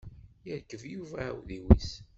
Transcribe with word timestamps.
Yerkeb 0.47 0.81
Yuba 0.93 1.17
aɛudiw-is. 1.27 1.91